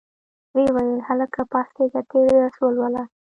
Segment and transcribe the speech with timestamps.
[0.55, 3.03] ویې ویل هلکه پاڅیږه تېر درس ولوله.